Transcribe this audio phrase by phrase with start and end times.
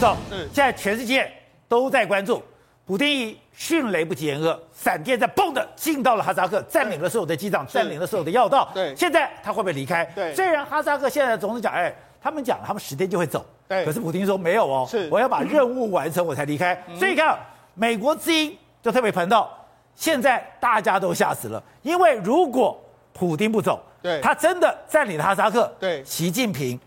[0.00, 0.16] 走。
[0.30, 1.30] 嗯，现在全世界
[1.68, 2.42] 都在关注，
[2.86, 8.70] 普丁以迅雷不及掩耳，闪电在蹦的进到了哈萨克，占领了所有的机场，占领了所有的要道。
[8.72, 10.04] 对，现在他会不会离开？
[10.06, 16.74] 对，虽然哈萨克现在总是讲，哎，他们讲他们十天就会走，对，可是普丁说没有哦，是，我要把任务完成我才离开。
[16.88, 17.38] 嗯、所以你看，
[17.74, 19.54] 美国之音就特别喷到，
[19.94, 22.82] 现在大家都吓死了，因为如果
[23.12, 26.80] 普丁不走，对，他真的占领了哈萨克，对，习近平。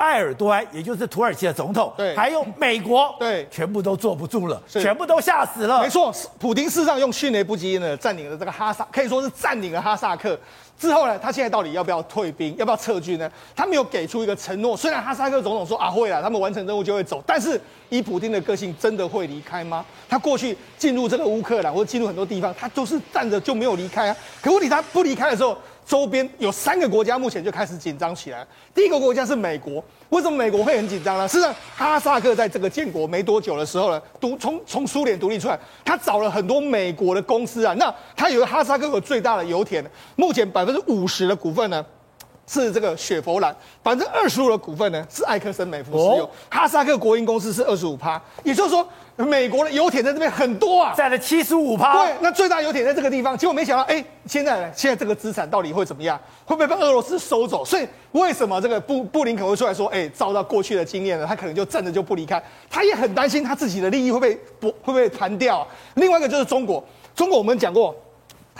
[0.00, 5.82] 埃尔多安，也就是土耳其的总统，对，还有美国， 对，全部都坐不住了，全部都吓死了。
[5.82, 10.38] 没错，普京事实上用迅雷不及掩耳占领了这个哈萨，可以说是占领了哈萨克。
[10.78, 13.30] 之后呢，他现在到底要不要退兵，要不要撤军呢？
[13.54, 14.74] 他没有给出一个承诺。
[14.74, 17.60] 虽然哈萨克总统说啊会啊，他们完成任务就会走，但是
[17.90, 19.84] 以普丁的个性，真的会离开吗？
[20.08, 24.16] 他过去进入这个乌克兰或者进入很多地方，他都是站着就没有离开啊。
[24.40, 25.54] 可问题他不离开的时候，
[25.90, 28.46] 周边有三个国家目前就开始紧张起来。
[28.72, 31.26] 第一个国家是美国，为什么美国会很紧张呢？
[31.26, 37.74] 事实上，哈萨克在这个建国没多久的时候呢，独从从苏联独立出来，他找了很多美国的公司啊。
[37.76, 41.84] 那他有个哈萨克有最大的油田，目前百分之五十的股份呢，
[42.50, 48.84] 是这个雪佛兰，百分之二十五的股份呢是埃克森美孚石油，哈萨克国营公司是二十五趴，也就是说
[49.16, 52.04] 美国的油田在这边很多啊，占了七十五趴。
[52.04, 56.18] 对，那最大油田在这个地方，结果没想到，哎，现在现在这个资产到底会怎么样？
[56.44, 57.64] 会不会被俄罗斯收走？
[57.64, 65.64] 所以为什么这个布布林肯会出来说，哎，照到过去的经验呢，他可能就站着就不离开，他也很担心他自己的利益会被不会不会弹掉。
[65.94, 66.84] 另外一个就是中国，
[67.14, 67.94] 中国我们讲过。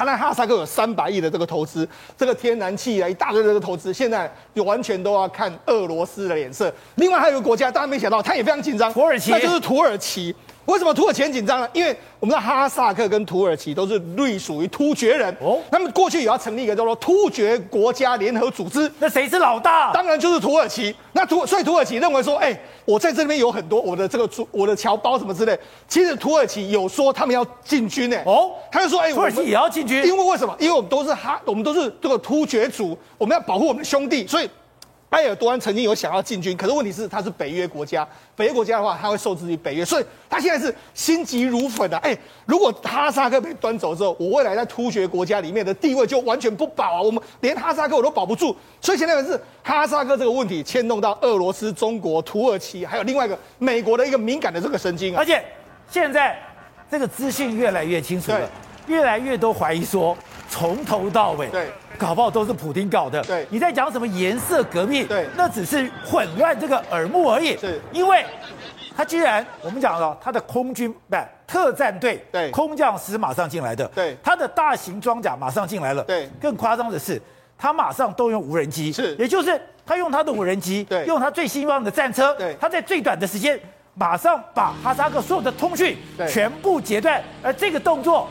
[0.00, 6.72] 他在哈萨克有三百亿的这个投资，这个天然气啊，一大堆的这个投资，现在就完全都要看俄罗斯的脸色。
[6.94, 10.34] 另外还有一个国家，大家没想到，他也非常紧张，土耳其，那就是土耳其。
[10.70, 11.68] 为什么土耳其很紧张呢？
[11.72, 18.90] 因为我们的哈萨克跟土耳其都是隶属于突厥人哦，他们过去也要成立一个叫做突厥国家联合组织。
[18.98, 19.92] 那谁是老大？
[19.92, 20.94] 当然就是土耳其。
[21.12, 25.58] 那土所以土耳其认为说，哎，我在这边有很多我的这个我的侨胞什么之类。
[25.88, 28.16] 其实土耳其有说他们要进军呢。
[28.24, 30.54] 哦，他就说，哎，土耳其也要进军，因为为什么？
[30.60, 34.48] 因为我们都是哈，我们都是这个突厥族，我们要保护我们的兄弟，所以。
[35.10, 38.06] 埃尔多安曾经有想要进军，可是问题是他是北约国家，
[38.36, 41.98] 北约国家的话，他会受制于北约，所以他现在是心急如焚的。
[41.98, 42.16] 哎，
[42.46, 47.02] 如果哈萨克被端走之后，我未来在突厥国家里面的地位就完全不保啊！
[47.02, 55.18] 我们连哈萨克我都保不住，所以现在是哈萨克这个问题牵动到俄罗斯、中国、土耳其，还有另外一个美国的一个敏感的这个神经啊！
[55.18, 55.44] 而且
[55.90, 56.38] 现在
[56.88, 58.48] 这个资讯越来越清楚了，
[58.90, 60.16] 越来越多怀疑说。
[60.52, 63.22] 从头到尾，对，搞不好都是普丁搞的。
[63.22, 65.06] 对，你在讲什么颜色革命？
[65.06, 67.56] 对，那只是混乱这个耳目而已。
[67.56, 68.26] 是，因为
[68.96, 77.22] 他居然，我们讲了，他的空军不特战队，对，空降师马上进来的，对，他的大型装甲马上进来了，对，更夸张的是，
[77.56, 83.58] 他马上动用无人机，是，也就是他用他的无人机，对，用他最希望的战车，对，他在最短的时间
[83.94, 85.96] 马上把哈萨克所有的通讯
[86.28, 88.28] 全部截断，而这个动作。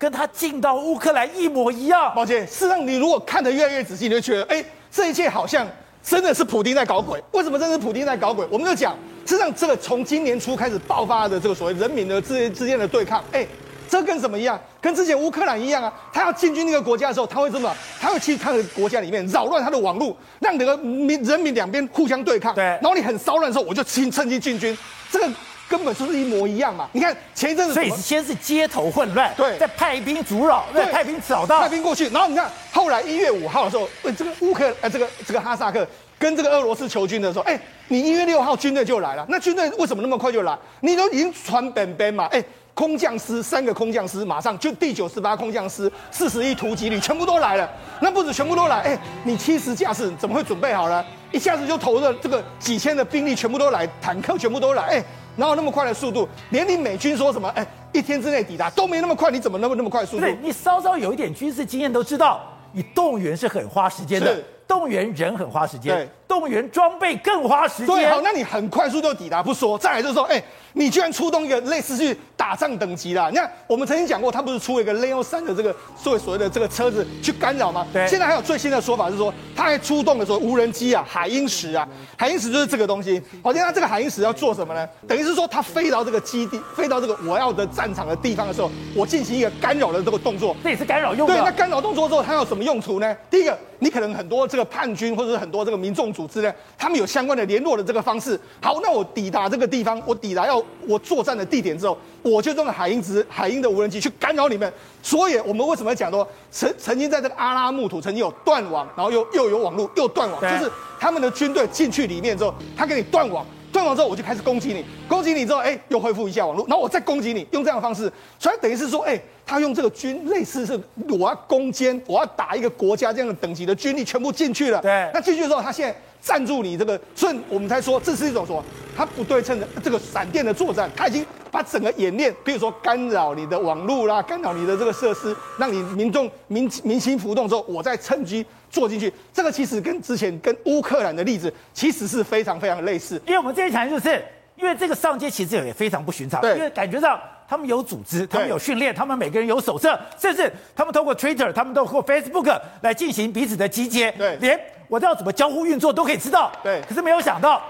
[0.00, 2.10] 跟他进到乌克兰一模一样。
[2.16, 5.68] 抱歉，事实上，你如果看得越来越仔细，你就觉得，哎，这一切好像
[6.02, 7.22] 真的是普丁在搞鬼。
[7.32, 8.46] 为什么真的是普丁在搞鬼？
[8.50, 8.94] 我们就讲，
[9.26, 13.46] 事实上，这个从今年初开始爆发的这个所谓人民的之之间的对抗，哎，
[13.90, 14.58] 这跟什么一样？
[14.80, 15.92] 跟之前乌克兰一样啊。
[16.14, 17.70] 他要进军那个国家的时候，他会怎么？
[18.00, 22.54] 他会去他的国家里面扰乱他的网络，让整个民人民两边互相对抗。
[22.54, 22.64] 对。
[22.64, 24.74] 然后你很骚乱的时候，我就趁趁机进军。
[25.10, 25.28] 这个。
[25.70, 26.88] 根本就是一模一样嘛！
[26.92, 33.88] 你看前一阵子，所以先是街头混乱，对，再派兵阻扰，再派兵找到，派兵过去，然后你看后来一月五号的时候，
[34.18, 35.86] 这个乌克呃这个这个哈萨克
[36.18, 40.58] 跟这个俄罗斯求军的时候，哎，你一月六号军队就来了，那军队为什么那么快就来？
[40.80, 42.44] 你都已经传本本嘛，哎，
[42.74, 47.70] 空降师三个空降师马上就第九十八空降师四十一突击旅全部都来了，
[48.00, 51.06] 那不止全部都来，哎，你七十架次怎么会准备好了？
[51.30, 55.04] 一下子就投了这个几千的兵力全部都来，坦克全部都来，哎。
[55.36, 56.28] 哪有那么快的速度？
[56.50, 60.20] 连你美军说什么，哎，一天之内抵达都没那么快，你怎么那么那么快速度？
[60.20, 62.40] 对，你稍稍有一点军事经验都知道，
[62.72, 67.86] 你动员是很花时间的，动员人很花时间，对，动员装备更花时间。
[67.88, 70.40] 对，好，那你很快速就抵达不说，再来就是说，哎，
[70.74, 77.84] 你居然出动一个类似去打仗等级的，你看我们曾经讲过，他不是出了一个 Leon 三的这个所谓所谓的这个车子去干扰吗？
[77.92, 81.86] 对，现在还有最新的说法是说，他还出动的时候无人机啊，海鹰石啊，
[82.16, 83.20] 海鹰石就是这个东西。
[83.42, 84.88] 好，那这个海鹰石要做什么呢？
[85.08, 90.54] 等于是说，它飞到这个基地，飞到这个我要的战场的地方的时候，我进行一个干扰的这个动作。
[90.62, 91.34] 这也是干扰用的。
[91.34, 93.16] 对，那干扰动作之后，它有什么用处呢？
[93.28, 98.38] 第一个，你可能很多这个叛军或者是很多这个民众组织呢，他们有相关的联络的这个方式。
[98.60, 104.70] 好，那我抵达这个地方，我抵达要我作战的地点之后，我就用海鹰直海鹰的无人机去干扰你们。
[105.02, 120.78] 所以，我们为什么讲说曾曾经在这个阿拉木图曾经有断网，然后又又有网络又断网，就是他们的军队进去里面之后，他给你断网，断网之后我就开始攻击你，攻击你之后，哎，又恢复一下网络，然后我再攻击你，用这样的方式，所以等于是说，哎，他用这个军类似是
[121.08, 124.82] 我要攻坚，我要打一个国家这样的等级的军力全部进去了。
[124.82, 125.96] 对，那进去之后，他现在。
[126.20, 128.62] 占住你这个，所以我们才说这是一种什么？
[128.96, 139.10] 它不对称的这个闪电的作战，它已经把整个演练，比如说干扰你的网络啦，干扰你的这个设施，让你民众民民心浮动之后，我再趁机做进去。
[139.32, 143.14] 这个其实跟之前跟乌克兰的例子其实是非常非常类似。
[143.26, 144.22] 因为我们这一场就是，
[144.56, 147.18] 因为这个上街其实也非常不寻常，对，因为感觉上
[147.48, 154.60] 他们有组织，他们有训练，他们每个人有手册，甚至他们通过 Twitter，他们都通过 Facebook 来进行彼此的集结，对，连。
[154.90, 156.82] 我知道怎么交互运作都可以知道，对。
[156.88, 157.62] 可是没有想到，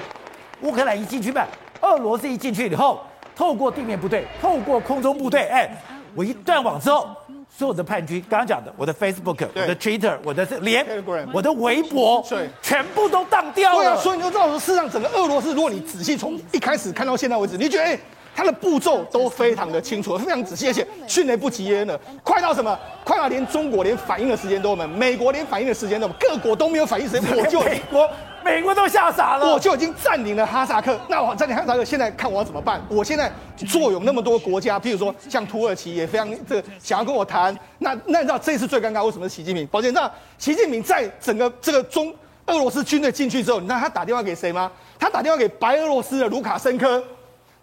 [0.62, 1.46] 乌克兰一进去吧，
[1.82, 3.04] 俄罗斯一进去以后，
[3.36, 5.70] 透过地面部队，透过空中部队，哎，
[6.14, 7.06] 我一断网之后，
[7.54, 10.86] 所有的叛军，刚刚讲的，我的 Facebook，我的 Twitter，我的连，
[11.30, 12.24] 我的微博，
[12.62, 13.82] 全部都当掉了。
[13.82, 18.00] 对啊，所以你就知道说，事实上整个俄罗斯，如果你仔细从一开始看到现在为止，你觉得哎。
[18.34, 22.78] 他的步骤都非常的清楚，非常仔细，而且迅雷不及掩耳，快到什么？
[23.04, 28.08] 快到连中国连反应的时间都没有，美国连反应的时间都没有，各国都没有反应时间，我就美国
[28.42, 30.98] 美国都吓傻了，我就已经占领了哈萨克。
[31.08, 32.80] 那我占领哈萨克，现在看我要怎么办？
[32.88, 33.30] 我现在
[33.68, 37.54] 坐拥那么多国家，譬如说像土耳其也非常这个想要跟我谈。
[37.78, 39.66] 那那你知道这一次最尴尬为什么是习近平？
[39.66, 42.14] 抱歉，那习近平在整个这个中
[42.46, 44.70] 俄罗斯军队进去之后，你知道他打电话给谁吗？
[44.98, 47.02] 他打电话给白俄罗斯的卢卡申科。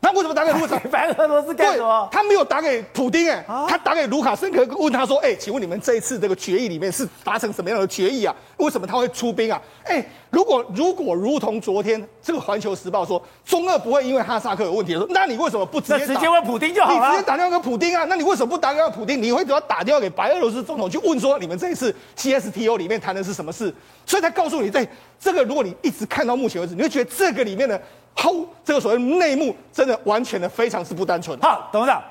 [0.07, 0.79] 他为什么打给卢卡？
[0.89, 2.07] 白俄罗斯干什么？
[2.09, 8.33] 他没有打给普丁哎，他打给卢卡申科，问他说：“哎，请问你们这一次这个决议里面是达成什么样的决议啊？
[8.55, 9.61] 为什么他会出兵啊？
[9.83, 17.09] 哎，如果如果如同昨天这个《环球时报》说中俄不会因为哈萨克有问题，说那你为什么不直接直接问普丁就好了？
[17.09, 18.05] 你直接打电话给普丁啊？
[18.07, 19.21] 那你为什么不打电话给普丁？
[19.21, 23.73] 你会只要打电话给白俄罗斯总统去问说你们这一次 CSTO 里面谈的是什么事？
[24.05, 24.87] 所以他告诉你，在
[25.19, 27.77] 这个如果你一直看到目前为止，你会觉得这个里面的。”
[28.17, 31.39] 后这个所谓内幕真的完全的非常是不单纯。
[31.39, 32.03] 好，董事长，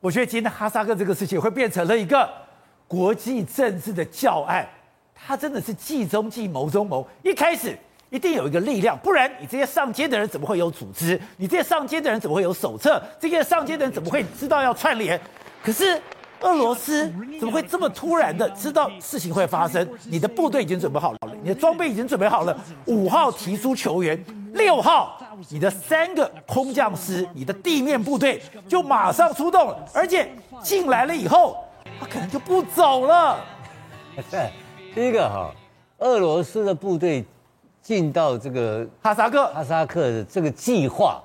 [0.00, 2.28] 我觉得今天哈萨克这个事情会变成了一个
[2.86, 4.66] 国际政治的教案，
[5.14, 7.06] 它真的是计中计谋中谋。
[7.22, 7.76] 一开始
[8.10, 11.20] 一定有一个力量，不然你这些上街的人怎么会有组织？
[11.36, 13.02] 你这些上街的人怎么会有手册？
[13.20, 15.20] 这些上街的人怎么会知道要串联？
[15.62, 16.00] 可是。
[16.40, 19.84] 俄罗斯怎么会这么突然的知道事情会发生？
[20.08, 22.56] 你的部队已经准备好了，你的装备已经准备好了。
[22.84, 30.30] 五号提出求援，六号你的三个空降师，你的地面部队就马上出动了，而且
[30.62, 31.56] 进来了以后，
[32.00, 33.38] 他可能就不走了。
[34.94, 35.50] 第一个哈，
[35.98, 37.24] 俄罗斯的部队
[37.80, 41.22] 进到这个哈萨克，哈萨克的这个计划，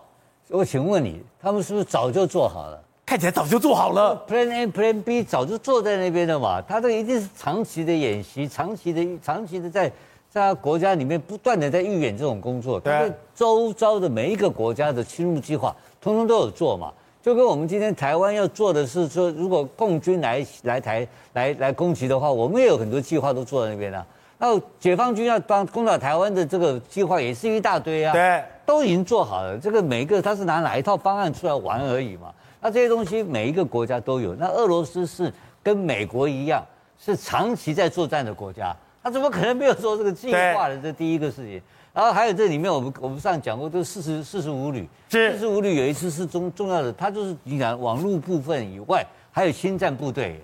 [0.49, 2.79] 我请问你，他们是不是早就做好了？
[3.05, 6.61] 看起来早就做好了，Plan A、Plan B 早就坐在那边了嘛。
[6.61, 9.91] 他这个一定是长期的演习，长期的、长期的在
[10.33, 12.79] 在他国家里面不断的在预演这种工作。
[12.79, 16.91] 对，周遭的每一个国家的侵入计划，通通都有做嘛。
[17.21, 24.03] 就跟我们今天台湾要做的是说，如果共军来来台来来攻击的话，我们也有很多计划都做在那边了。
[24.39, 29.55] 然后解放军要帮攻打台湾的这个计划也是一大堆啊，对，都已经做好了。
[29.59, 32.33] 这个每一个他是拿哪一套方案出来玩而已嘛。
[32.59, 34.33] 那这些东西每一个国家都有。
[34.33, 35.31] 那俄罗斯是
[35.61, 36.65] 跟美国一样，
[36.97, 40.77] 是长期在作战的国家，他怎么可能没有做这个计划的？
[40.77, 41.61] 这第一个事情。
[41.93, 50.41] 然后还有这里面，我们我们上讲过，这四十四十五旅，四十五旅有一次是重重要的，他就是你讲网络部分以外，还有侵战部队，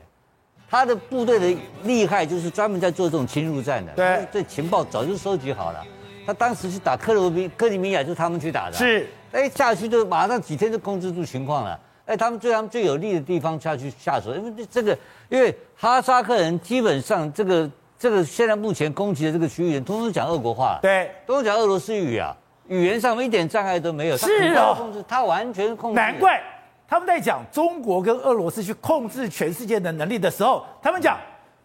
[0.69, 3.93] 他的部队的厉害就是专门在做这种侵入战的。
[3.93, 5.83] 对，这情报早就收集好了。
[6.27, 8.77] 他当时去打克罗宾克里米亚，就是他们去打的。
[8.77, 11.79] 是，哎，下去就马上几天就控制住情况了。
[12.05, 14.95] 哎他们对他们最有利的地方下去下手，因为这个，
[15.29, 17.69] 因为哈萨克人基本上这个
[17.99, 22.33] 这个现在目前攻击的这个区域人，通通讲俄国话，对，都讲俄罗斯语啊，
[22.69, 24.15] 语言上面一点障碍都没有。
[24.15, 24.25] 是
[24.55, 25.95] 哦，控制他完全控制。
[25.95, 26.41] 难怪
[26.87, 31.17] 他们在讲中国跟俄罗斯去控制全世界的能力的时候，他们讲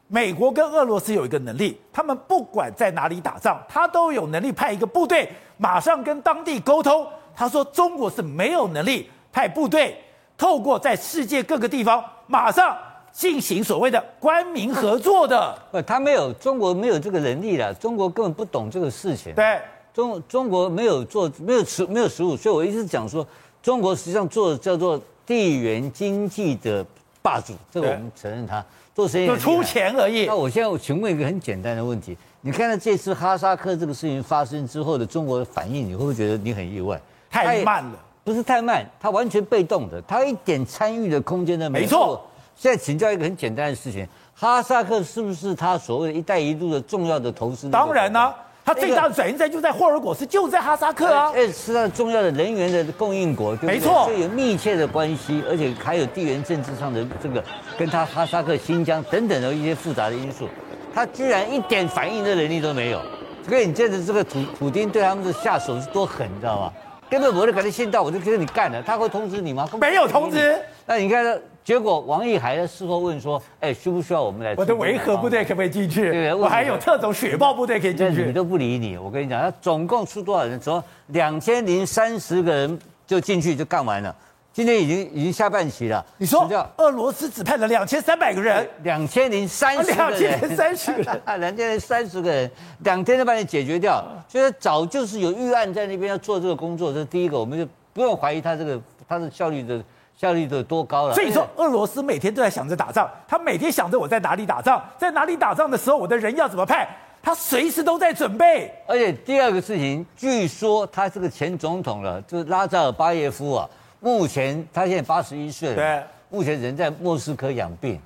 [0.08, 7.06] 美国跟俄罗斯有一个能力，他们不管在哪里打仗，他都有能力派一个部队马上跟当地沟通。
[7.36, 9.96] 他说中国是没有能力派部队。
[10.36, 12.76] 透过在世界各个地方马上
[13.14, 19.32] 进行所谓的官民合作的，不，他没有，中国没有这个能力了，中国根本不懂这个事情。
[19.34, 19.60] 对，
[19.94, 23.24] 中中国没有做，没有实，没有实务，所以我一直讲说，
[23.62, 26.84] 中国实际上做的叫做地缘经济的
[27.22, 28.62] 霸主，这个我们承认他
[28.96, 30.26] 做生意就出钱而已。
[30.26, 37.00] 那我现在我请问一个很简单的问题，你看到这次哈萨克这个事情发生之后的中国的反应，你会不会觉得你很意外？
[37.30, 37.92] 太慢了。
[38.24, 41.84] 不是太慢，他完全被动的，他一点参与的空间都没有。
[41.84, 42.20] 没错。
[42.56, 47.68] 现在请教一个很简单的事情：哈萨克是不是他所谓的一带一路的重要的投资？
[47.68, 48.34] 当然呢、啊，
[48.64, 51.32] 它最大的转运站就在霍尔果斯，就在哈萨克啊。
[51.34, 53.74] 哎，是它重要的能源的供应国，对不对？
[53.74, 57.42] 没错，所以有密切的关系，而且还有地缘政治上的这个
[57.76, 60.48] 跟他哈萨克、新疆等等的一些复杂的因素，
[60.94, 63.00] 他居然一点反应的能力都没有。
[63.46, 66.72] 所以你见的这个普普丁对他们的下手是多狠，你知道吗？
[67.10, 68.82] 根本我就赶紧信到，我就跟你干了。
[68.82, 69.68] 他会通知你吗？
[69.78, 70.58] 没有通知。
[70.86, 74.54] 那你看，结果王毅还在事后问说：“哎，需不需要我们来？
[74.54, 76.10] 我的维和部队可不可以进去？
[76.12, 78.98] 对，我还有特种雪豹部队可以进去。”你都不理你。
[78.98, 80.60] 我跟你讲，他总共出多少人？
[80.60, 84.14] 说两千零三十个人就进去就干完了。
[84.52, 86.04] 今天已经已经下半旗了。
[86.18, 94.04] 你说俄罗斯只派了两千三百个人，两千零三十个人， 两千零三十个人，两千零三十个人，两天就把你解决掉。
[94.28, 99.82] 所以早就是有预案在那边要做这个工作，这是第一个，我们就不用怀疑他这个他的效率的
[100.16, 101.14] 效率的多高了。
[101.14, 106.88] 所以说，俄罗斯每天都在想着打仗，他每天想着我在哪里打仗，在哪里打仗的时候，我的人要怎么派，
[107.22, 108.72] 他随时都在准备。
[108.86, 113.68] 而且第二个事情，据说他这个前总统了，就是拉扎尔巴耶夫啊。
[114.00, 117.98] 目前他现在八十一岁了，对，目前人在莫斯科养病，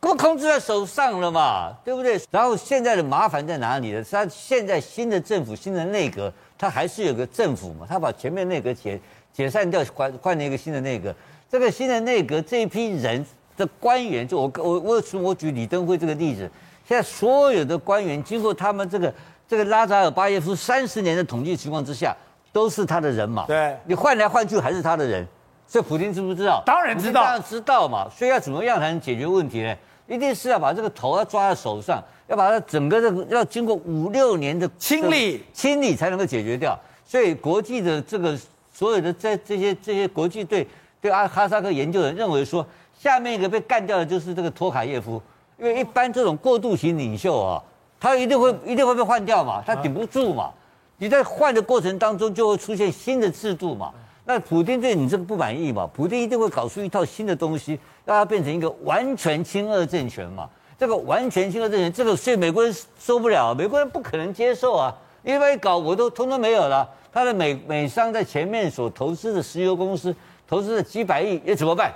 [0.00, 2.20] 不控制在手上了嘛，对不对？
[2.32, 4.04] 然后现在的麻烦在哪里呢？
[4.10, 9.00] 他现在新的政府、新的内阁，他还是有个政府嘛，他把前面内阁解
[9.32, 11.14] 解散掉，换换了一个新的内阁。
[11.50, 13.24] 这个新的内阁这一批人
[13.56, 16.50] 的官员，就我我我我举李登辉这个例子，
[16.86, 19.12] 现在所有的官员经过他们这个
[19.48, 22.14] 这个拉扎尔巴耶夫三十年的统计情况之下，
[22.52, 23.44] 都是他的人嘛。
[23.46, 25.26] 对，你换来换去还是他的人。
[25.68, 26.62] 这普京知不知道？
[26.64, 28.08] 当然知道，当然知道嘛。
[28.08, 29.76] 所以要怎么样才能解决问题呢？
[30.06, 36.78] 一定是要把这个头要抓在手上，要把它整个这个要经过五六年的清理清理才能够解决掉。
[37.04, 38.38] 所以国际的这个
[38.72, 40.64] 所有的在这些这些国际对
[41.00, 42.66] 对阿哈萨克研究人认为说，
[42.98, 45.20] 下面一个被干掉的就是这个托卡耶夫，
[45.58, 47.62] 因为一般这种过渡型领袖啊，
[48.00, 50.50] 他一定会一定会被换掉嘛，他顶不住嘛。
[50.98, 53.92] 你在换的过程当中就会出现新的制度嘛。
[54.24, 55.88] 那普京对你这个不满意嘛？
[55.94, 60.48] 普京一定会搞出一套新的东西，让它变成一个完全亲俄政权嘛？
[60.78, 64.94] 这个完全亲俄政权，这个所以美国人受不了，美国人不可能接受啊！
[65.22, 70.14] 因为搞我都通通没有了，他的美美商在前面所投资的石油公司
[70.46, 71.92] 投资了几百亿也怎么办？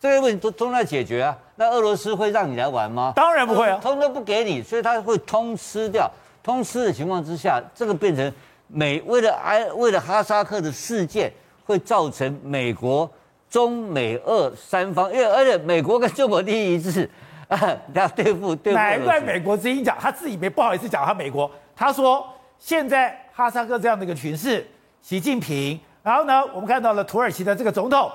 [0.00, 1.36] 这个问题都通通要解决啊！
[1.56, 3.12] 那俄罗斯会让你来玩吗？
[3.14, 6.10] 当然不会啊，通通不给你，所以他会通吃掉。
[6.42, 8.32] 通吃的情况之下，这个变成
[8.66, 11.32] 美为了埃为了哈萨克的事件。
[11.64, 13.08] 会造成美国、
[13.48, 17.08] 中美俄三方，因为而且美国跟中国利益一致
[17.46, 17.56] 啊，
[17.94, 18.76] 要对付对付。
[18.76, 22.26] 难怪美国之音讲，他自己没不好意思讲他美国，他说
[22.58, 24.66] 现在哈萨克这样的一个群势，
[25.00, 28.10] 习近平，然后呢，我们看到了土耳其的这个总统，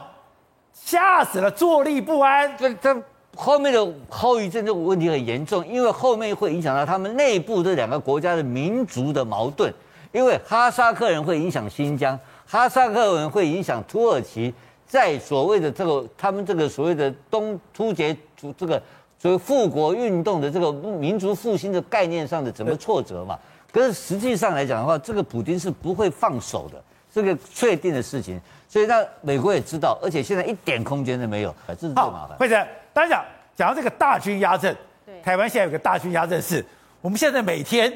[0.74, 2.58] 吓死了，坐立不安。
[2.58, 2.96] 这这
[3.36, 9.74] 后面的后遗症这个问题很严重，因为后面会影响到他们内部这两个国家的民族的矛盾，
[10.12, 12.20] 因为哈萨克人会影响新疆。
[12.46, 14.54] 哈萨克人会影响土耳其，
[14.86, 18.16] 在所谓的这个他们这个所谓的东突厥
[18.58, 18.82] 这个
[19.20, 23.38] 所谓复国运动的这个民族复兴的概念上的整个挫折嘛。
[23.72, 26.82] 可是实际上来讲的话，这个普京是不会放手的，
[27.18, 28.40] 这个确定的事情。
[28.70, 32.38] 所以让美国也知道，而且现在一点空间都没有，这是最麻烦。
[32.38, 34.76] 会长，当然讲讲到这个大军压阵，
[35.24, 36.64] 台湾现在有个大军压阵是，
[37.02, 37.92] 我们现在每天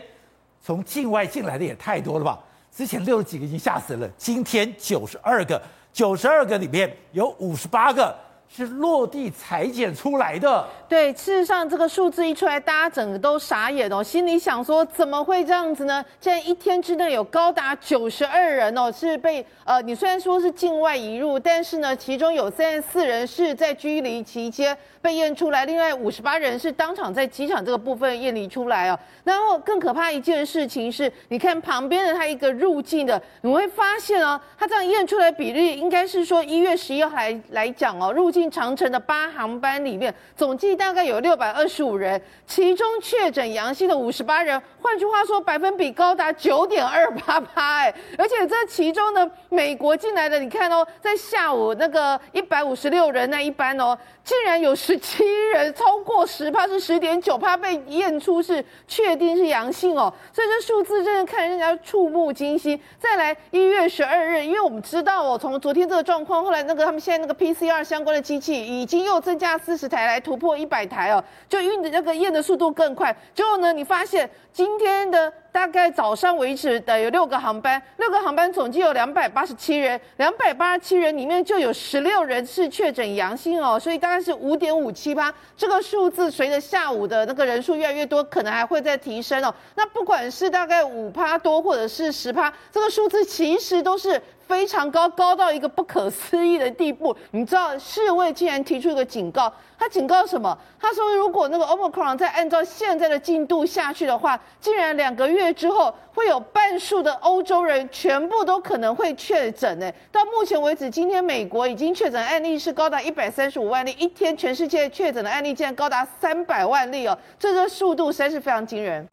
[0.63, 2.39] 从境外进来的也太多了吧？
[2.75, 5.61] 之前六十几个已经吓死了，今天九十二个，
[5.91, 8.17] 九十二个里面有五十八个
[8.53, 10.67] 是落地裁剪出来的。
[10.89, 16.03] 对，事实上这个数字一出来，大家整个都傻眼哦，心里想说怎么会这样子呢？
[16.19, 24.77] 现在一天之内有高达九十二人哦，是被呃，你虽然说是境外移入，但是呢，其中有三十四人是在居离期间。
[25.01, 28.99] 被验出来，另外五十八人是当场在机场这个部分验离出来哦。
[29.23, 54.91] 然后更可怕一件事情是，你看旁边的他一个入境的，你会发现哦，他这样验出来比例应该是说一月十一号来来讲哦，入境长城的八航班里面总计大概有六百二十五人，其中确诊阳性的五十八人，换句话说百分比高达九点二八八哎，而且这其中呢，美国进来的你看哦，在下午那个一百五十六人那一班哦，竟然有十。
[54.91, 62.77] 十七人，超过十趴是十点九趴被验出是确定是阳性哦，所以这数字真的看人家触目惊心。
[62.99, 73.13] 再来一月十二日，因为我们知道哦，从昨天这个状况，后来那个他们现在那个 PCR 相关的机器已经又增加四十台来突破一百台哦，就运的那个验的速度更快。
[73.35, 85.33] 最后呢，你发现今天的大概早上为止的有六个航班，六个航班总计有两百八十七人，两百八十七人里面就有十六人是确诊阳性哦，所以大概是五点五七八。
[85.57, 89.53] 这个数字随着下午的那个人数越来越多，可能还会再提升哦。
[89.75, 94.21] 那不管是大概五趴多或者是十趴，这个数字其实都是。
[94.51, 97.15] 非常高，高到一个不可思议的地步。
[97.31, 100.55] 你知道世卫竟然提出一个警告，他警告什么？
[100.77, 109.79] 他说如果那个 Omicron 再按照现在的进度下去的话，竟然两个月之后会有半数的欧洲人全部都可能会确诊。
[109.79, 119.07] 诶，到目前为止，今天美国已经确诊案例是高达一百三十五万例，一天全世界确诊的案例竟然高达三百万例哦，这个速度实在是非常惊人。